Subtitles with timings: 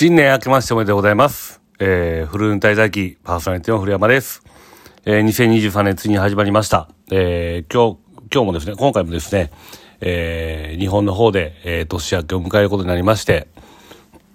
[0.00, 1.60] 新年明けましておめでとうございます。
[1.78, 4.42] えー、フルーン滞在期パーソナリティの古山です。
[5.04, 6.88] えー、2023年ついに始まりました。
[7.10, 9.50] えー、今日、今日もですね、今回もですね、
[10.00, 13.48] えー、日本の方で、えー、年明けを迎えることになりまして、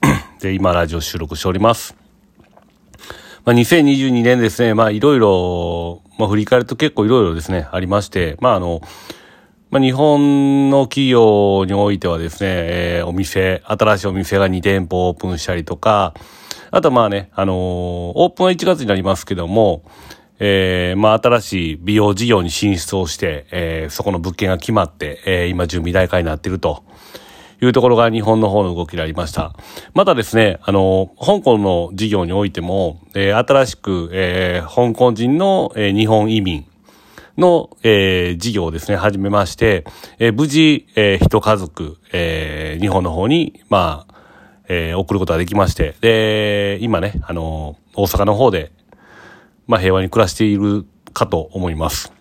[0.40, 1.96] で、今ラジオ収録しております。
[3.44, 8.82] まあ、2022年ですね、まあ、いろいろ、まあ、振り返ると結構いろいろですね、ありまして、まあ、あの、
[9.76, 16.14] まあ、日本の企業においてはですね、えーお店、新しいお店が2店舗オープンしたりとか、
[16.72, 19.84] あとまあね、あのーオープンは1月になりますけども、
[20.40, 26.86] えーまあ新しい美容事業に進出をして、えーそこの物件が決まって、えー今準備段階になっていると。
[27.62, 29.54] いうところが日本の方の動きでありました。
[29.94, 36.66] またですね、あの、香港の事業においても、えー新しく、えー香港人の、えー日本移民、
[37.38, 39.86] の、えー事業をですね、始めまして、
[40.20, 44.16] えー無事、えー一家族、えー日本の方に、まあ、
[44.68, 48.72] えー送ることができまして、で、今ね、あのー大阪の方で、
[49.68, 52.12] まあ、平和に暮らしているかと思います。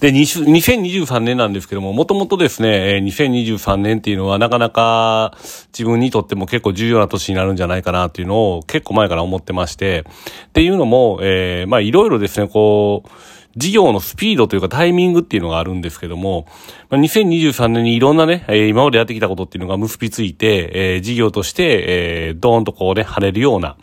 [0.00, 5.36] で、2023年なんですけども、もともとですね、えー2023年っていうのはなかなか
[5.72, 10.04] 自分にとっても結構重要な年になるんじゃないかなっていうのを結構前から思ってまして、
[10.48, 13.08] っていうのも、えーまあいろいろですね、こう、
[13.56, 16.46] 事業のスピードというかタイミングっていうのがあるんですけども、
[16.90, 21.84] まあ、2023年にいろんなね、え今までやってきたことっていうのが結びついて、え事業として、
[22.28, 23.76] えードーンとこうね、跳ねるような、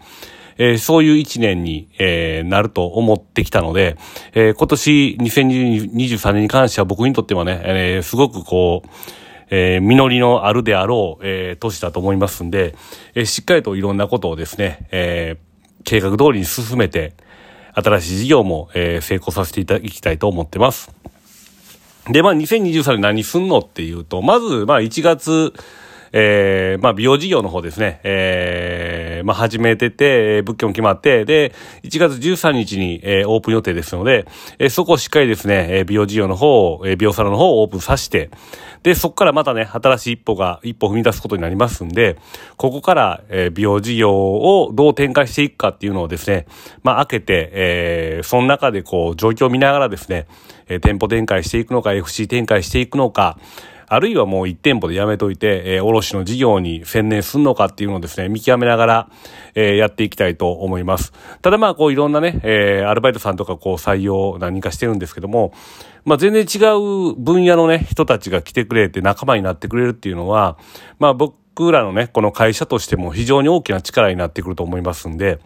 [0.57, 3.97] えーそういう一年に、えーなると思ってきたので、
[4.33, 8.89] えー今年2023年に関しては僕にとってはね、えーすごくこう、
[9.49, 12.75] えー実りのあるであろう、えー年だと思いますんで、
[13.15, 15.51] えーしっかりといろんなことをですね、えー
[15.83, 17.13] 計画通りに進めて、
[17.73, 20.91] 新しい事業も、えー成功させていただきたいと思ってます。
[22.09, 25.53] で、まあ、2023年何すんのっていうと、まず、まあ、1月、
[26.13, 34.25] えーまあ、美容事業の方ですね、えーまあ、始めてて、物件も決まって、で、1月13日に、えーオープン予定ですので、
[34.59, 38.29] えーそこをしっかりですね、えー美容事業の方を、えー美容サロンの方をオープンさせて、
[38.83, 42.17] で、そこからまたね、新しい一歩が、一歩踏み出すことになりますんで、
[42.57, 46.45] ここから、えー美容事業をどう展開していくかっていうのをですね、
[46.83, 50.27] まあ、開けて、えーその中でこう、状況を見ながらですね、
[50.67, 53.37] えー店舗展開していくのか、FC 展開していくのか、
[53.93, 59.09] あるいはもう一店舗でやめといて、えー、卸の事業に専念するのかっていうのをですね、見極めながら、
[59.53, 61.11] えーやっていきたいと思います。
[61.41, 65.53] ただまあ、こういろんなね、えーアルバイトさんとかこう採用何かしてるんですけども、
[66.05, 70.57] まあ全然違う分野のね、人たちが来てくれて仲間になってくれるっていうのは、
[70.97, 75.41] まあ僕らのね、この会社としても非常に大きな力になってくると思いますんで、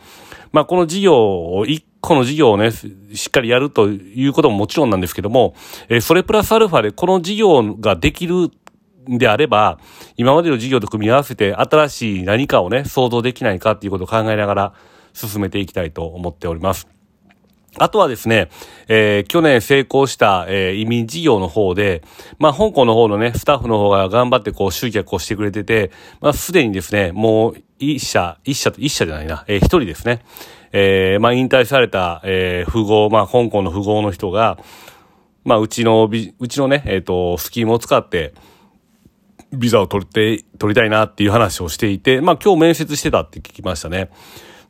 [0.51, 5.55] まあこの事業を、一個の事業をね、しっかりやるということももちろんなんですけども、
[5.89, 8.51] えーそれプラスアルファでこの事業ができる
[9.09, 9.79] んであれば、
[10.17, 14.73] 今までの事業と組み合わせて新しい何かをね、想像できないかっていうことを考えながら
[15.13, 16.87] 進めていきたいと思っております。
[17.77, 18.49] あとはですね、
[18.87, 22.03] えー去年成功した、えー移民事業の方で、
[22.39, 25.91] まあ、香港の方のね、スタッフの方が頑張ってこう集客をしてくれてて、
[26.21, 30.21] まあ、すでにですね、もう、一社、一社、一社じゃないな、えー一人ですね、
[30.71, 34.57] えーまあ、引退された、えー富豪、まあ、香港の富豪の人が、
[35.43, 36.09] まあ、うちの、
[36.39, 38.33] うちのね、えっ、と、スキームを使って、
[39.53, 44.09] ビザを取って、取りたいなっていう話をしていて、まあ今日面接してたって聞きましたね。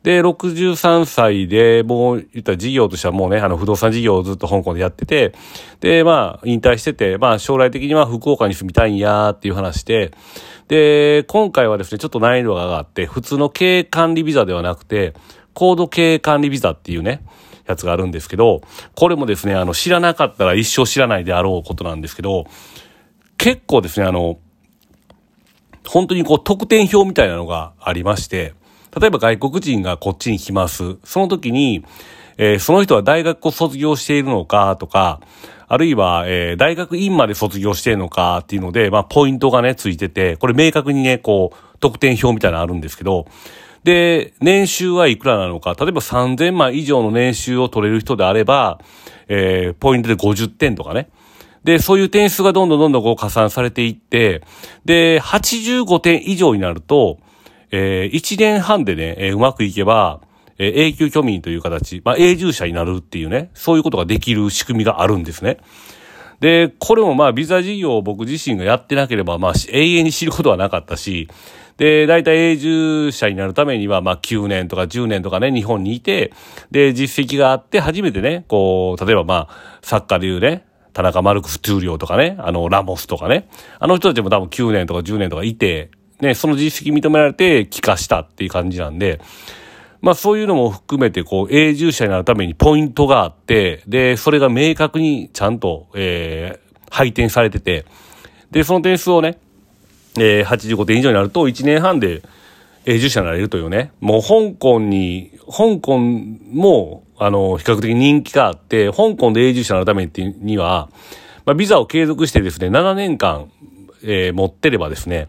[0.02, 5.34] で、63歳で、もう言った事業としてはもうね、あの不動産事業をずっと香港でやってて、
[5.80, 10.12] で、まあ引退してて、まあ将来的には福岡に住みたいんやっていう話で、
[10.68, 15.14] で、今回はですね、ちょっと難易度が上がって、普通の経営管理ビザではなくて、
[15.56, 17.24] 高度経営管理ビザっていうね、
[17.66, 18.60] やつがあるんですけど、
[18.94, 22.44] これもですね、あの、知らなかったら一生知らないであろうことなんですけど、
[23.38, 24.38] 結構ですね、あの、
[25.88, 28.52] 本当にこう得点表みたいなのがありまして、
[29.00, 30.98] 例えば外国人がこっちに来ます。
[31.04, 31.86] その時に、
[32.36, 35.22] えーその人は大学を卒業しているのかとか、
[35.68, 43.26] あるいは、えー大学院まで卒業しているのかっていうので、まあ、ポイントがね、ついてて、これ明確にね、こう、得点表みたいなのあるんですけど、
[43.86, 48.80] で、年収はいくらなのか、例えば3000万以上の年収を取れる人であれば、
[49.28, 51.08] えーポイントで50点とかね。
[51.62, 54.42] で、そういう点数がどんどんどんどんこう加算されていって、
[54.84, 57.18] で、85点以上になると、
[57.70, 60.20] えー、1年半でね、えーうまくいけば、
[60.58, 65.58] えー永久居民という形、まあ、永住者になるっていうね、そういうことができる仕組みがあるんですね。
[66.40, 71.28] で、これもまあ、ビザ事業を僕自身がやってなければ、まあ、永遠に知ることはなかったし、
[71.76, 76.32] で、大体永住者になるためには、まあ、9年とか10年とかね、日本にいて、
[76.70, 85.90] で、実績があって、初めてね、こう、例えばまあ、サッカーでいうね、田中マルクス・トゥーリオとかね、あの、ラモスとかね、あの人たちも多分9年とか10年とかいて、
[86.20, 89.20] ね、その実績認められて帰化したっていう感じなんで、
[90.00, 97.84] まあそういうのも含めて、こう、永住者になるためにポイントがあって、で、それが明確にちゃんと、えー、配点されてて、
[98.50, 99.38] で、その点数をね、
[100.18, 102.22] えー、85点以上になると1年半で
[102.86, 110.08] 永住者になれるというね、もう香港に、香港も、あの、比較的人気があって、香港で永住者になるため
[110.38, 110.88] には、
[111.44, 113.50] まあ、ビザを継続してですね、7年間、
[114.02, 115.28] えー、持ってればですね、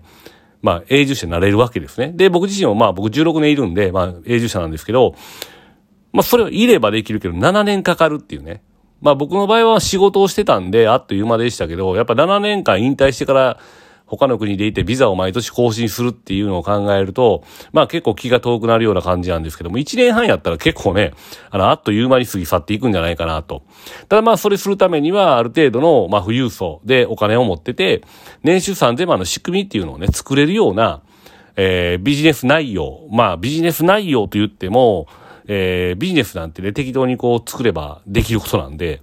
[0.62, 2.12] まあ、永住者になれるわけですね。
[2.16, 5.16] で、僕自身もまあ、僕16年いるんで、まあ、永住者なんですけど、
[6.14, 8.62] まあ、それをいればできるけど、7年かかるっていうね。
[9.02, 13.60] まあ、僕の場合は仕事をしてたんで、あっという間でしたけど、やっぱ7年間引退してから、
[14.08, 17.44] 他の国でいてビザを毎年更新するっていうのを考えると、
[17.74, 21.14] まあ結構気が遠くなるような感じなんですけども、1年半やったら結構ね、
[21.52, 23.64] あの、あっという間に過ぎ去っていくんじゃないかなと。
[24.08, 28.02] ただまあそれするためには、ある程度の、まあ富裕層でお金を持ってて、
[28.44, 31.02] 年収3000万の仕組みっていうのをね、作れるような、
[31.58, 33.08] えー、ビジネス内容。
[33.12, 35.08] まあビジネス内容と言っても、
[35.48, 39.02] えー、ビジネスなんてね、適当にこう作ればできることなんで、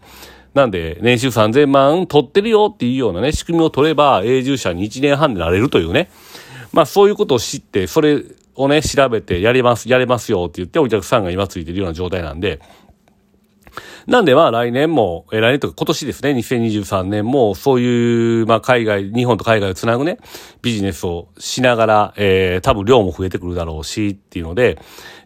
[0.55, 6.11] なんで、年収3000万取ってるよっていうようなね、仕組みを取れば、永住者に1年半でなれるというね。
[6.73, 8.23] まあそういうことを知って、それ
[8.55, 12.61] をね、調べて、やれます、やれますよって言ってお客さんが今ついてるような状態なんで、
[14.06, 20.19] なんでまあ来年も、え来年とか今年ですね、2023年もそういう、まあ海外、日本と海外をつなぐね、
[20.61, 24.79] ビジネスをしながら、えー、多分量も増えてくるだろうしっていうので、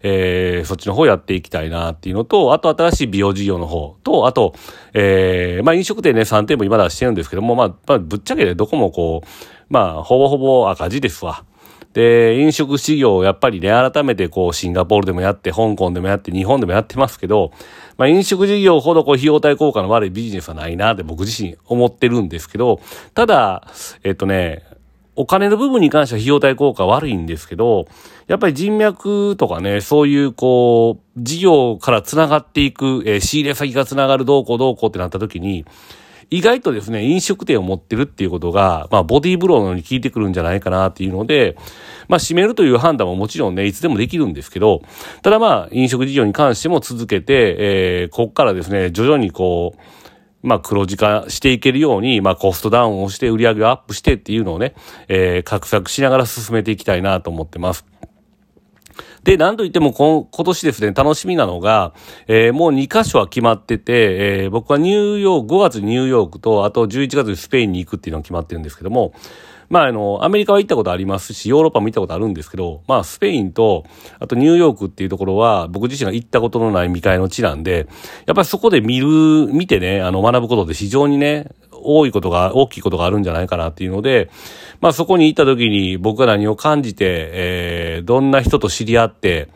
[0.03, 4.55] えー、そっちの方やっていきたいなっていうのと、あと新しい美容事業の方と、あと、
[4.95, 9.29] えー、まあ飲食店ね、3店舗今出してるんですけども、まあ、まあ、ぶっちゃけね、どこもこう、
[9.69, 11.45] まあ、ほぼほぼ赤字ですわ。
[11.99, 17.50] で、飲食事業をやっぱりね、改めてこう、シンガポールでもやって、香港でもやって、日本でもやってますけど、
[17.97, 22.81] まあ飲食事業ほどこう、費用対効果の悪いビジネスはないなって僕自身思ってるんですけど、
[23.15, 23.67] ただ、
[24.05, 24.62] えっとね、
[25.17, 27.89] お金の部分に関しては費用対効果悪いんですけど、
[28.29, 35.65] やっぱり人脈とかね、そういうこう、事業から繋がっていく、えー、仕入れ先が繋がるどうこうどうこうってなった時に、
[36.31, 41.57] 意外とですね、飲食店を持ってるっていうことが、まあ、ボディーブローのように効いてくるんじゃないかなっていうので、
[42.09, 44.83] まあ、閉めるという判断ももちろんね、いつでもできるんですけど、
[45.23, 49.81] ただまあ、飲食事業に関しても続けて、えー、こっからですね、徐々にこう、
[50.43, 54.75] まあ黒字化していけるように、まあコストダウンをして売り上げをアップしてっていうのをね、
[55.09, 57.85] えー、画策しながら進めていきたいなと思ってます。
[59.25, 61.93] で、なんといっても今年ですね、楽しみなのが、
[62.27, 69.12] えー、もう2カ所は決まってて、えー、僕はニューヨーク、5月ニューヨークと、あと11月にスペインに行くっていうのが決まってるんですけども、
[69.71, 73.85] まあ、あの、アメリカは行ったことありますし、ヨーロッパも行ったことあるんですけど、まあ、スペインと、
[74.19, 77.87] あとニューヨークっていうところは、僕自身が行ったことのない未開の地なんで、
[78.27, 79.06] やっぱりそこで見る、
[79.53, 81.50] 見てね、あの、学ぶことで非常にね、
[81.83, 84.31] 多いことが、大きいことがあるんじゃないかなっていうので、
[84.81, 89.49] まあそこに行った時に僕が何を感じて、えー、どんな人と知り合って、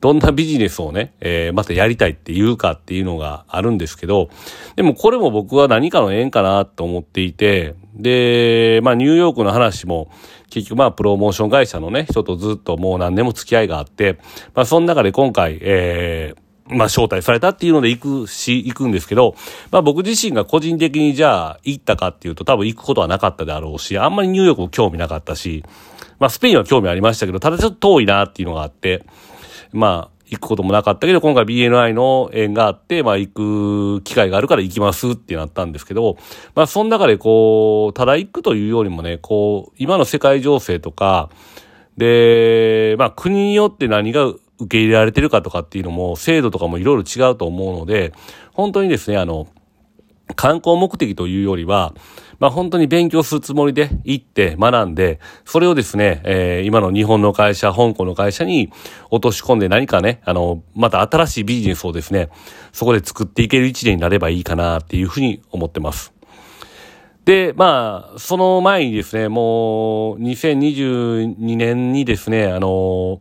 [0.00, 4.30] どんなビジネスをね、えー、またやりたいって言うかっていうのがあるんですけど、
[4.76, 10.10] でもこれも僕は何かの縁かなと思っていて、で、まあニューヨークの話も、
[10.48, 14.18] 結局まあプロモーション会社のね、人とずっともう何年も付き合いがあって、
[14.54, 19.34] まあその中で今回、えー、まあ、招待されたっていうので行くし、行くんですけど、
[19.70, 25.64] まあ僕自身が個人的にじゃあ行ったかっていうと多分行くことはなかったであろうし、あんまりニューヨークも興味なかったし、
[26.18, 29.04] まあスペインは興味ありましたけど、ただちょっと遠いなっていうのがあって、
[29.72, 36.16] まあ行くこともなかったけど、今回 BNI の縁があって、まあ行く機会があるから行きますってなったんですけど、
[36.54, 41.30] まあその中でこう、ただ行くというよりもね、こう、今の世界情勢とか、
[41.96, 48.12] で、まあ国によって何が受け入れられてるかとかっていうのも、制度とかもいろいろ違うと思うので、
[48.52, 49.48] 本当にですね、あの、
[50.36, 51.94] 観光目的というよりは、
[52.38, 58.72] まあ本当に勉強するつもりで行って学んで、それをですね、えー、今の日本の会社、香港の会社に
[59.10, 62.30] 落とし込んで何かね、あの、また新しいビジネスをですね、
[62.72, 66.14] そこで作っていける一年になればいいかなっていうふうに思ってます。
[67.26, 73.20] で、まあ、その前にですね、もう2022年にですね、あの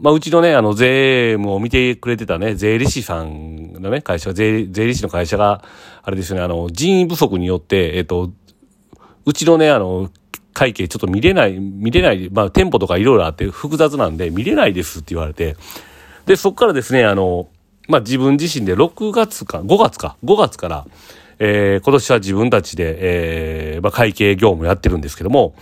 [0.00, 5.64] まあ、うちのね、あの、税務を見てくれてたね、税理士さんのね、会社、税、税理士の会社が、
[6.02, 8.30] あれですよね、あの、人員不足によって、えっと、
[9.24, 10.10] うちのね、あの、
[10.52, 15.56] 会計ちょっと見れない、見れない、まあ、店舗とかいろいろあって複雑なんで見れないですって言われて、
[16.26, 17.48] で、そこからですね、あの、
[17.88, 20.86] まあ、自分自身で6月か、5月か、5月から、
[21.38, 25.54] えー、今年は自分たちで、えー、まあ、会計業務やってるんですけども、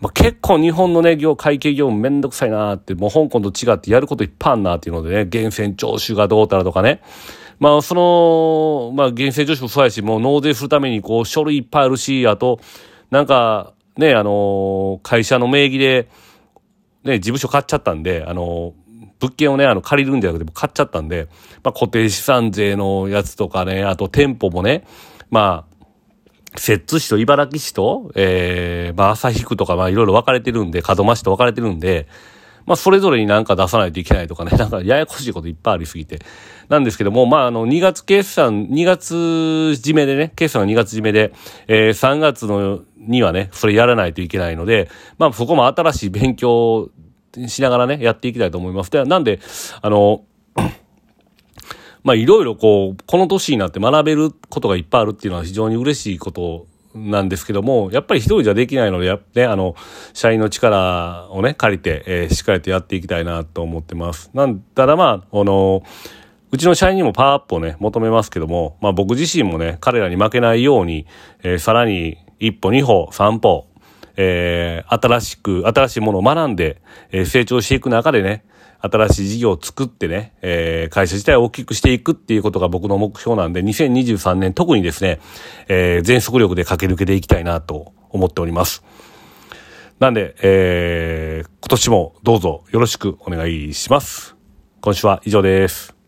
[0.00, 7.02] まあ、結構日本のね、業、会計業務めんどくさいなーって、もう香港と違ってやることいっぱいあんなっていうのでね、厳選徴収がどうたらとかね。
[7.58, 12.60] まあ、その、まあ、厳選徴収もそうやし、もう納税するためにこう、書類いっぱいあるし、あと、
[13.10, 16.08] なんか、ね、あの、会社の名義で、
[17.04, 18.72] ね、事務所買っちゃったんで、あの、
[19.18, 21.28] 物件をね、あの、借りるんじゃなくて、買っちゃったんで、
[21.62, 24.86] まあ、固定資産税のやつとかね、あと店舗もね、
[25.30, 25.69] まあ、
[26.56, 32.08] 摂津市と茨城市と、えー、まあ、旭区とか、まあ、いろいろ分かれてるんで、門真市と分かれてるんで、
[32.66, 36.18] まあ、それぞれになんか出さないといけないとかね、 なんかややこしいこといっぱいありすぎて。
[36.68, 41.32] なんですけども、まあ、あの、2月決算、2月締めでね、決算が2月締めで、
[41.66, 44.88] えー、3月の、にはね、それやらないといけないので、
[45.18, 46.90] まあ、そこも新しい勉強
[47.48, 48.90] しながらね、やっていきたいと思います。
[48.90, 49.40] で、なんで、
[49.82, 50.22] あの、
[52.02, 59.74] まあ、いろいろこう、この年になって学べることがいっぱいあるっていうのは非常に嬉しいことなんですけども、やっぱり一人じゃできないので、やね、あの、
[60.12, 64.30] 社員の力をね、借りて、えー、しっかりとやっていきたいなと思ってます。
[64.34, 65.82] なんただまあ、あの、
[66.52, 71.06] うちの社員にもパワーアップをね、求めますけども、まあ僕自身もね、彼らに負けないように、
[71.42, 73.66] えー、さらに一歩二歩三歩、
[74.16, 78.44] えー、新しく、新しいものを学んで、えー、成長していく中でね、
[78.82, 85.20] 新しい事業を作ってね、えー、会社自体を大きくしていくっていうことが僕の目標なんで、2023年特にですね、
[85.68, 88.84] えー、全速力で駆け抜けていきたいなと思っております。
[89.98, 94.34] なんで、えー、今年もどうぞよろしくお願いします。
[94.80, 95.99] 今週は以上です。